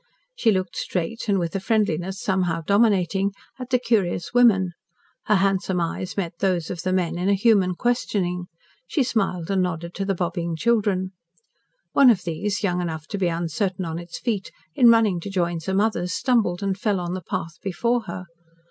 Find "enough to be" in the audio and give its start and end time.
12.81-13.27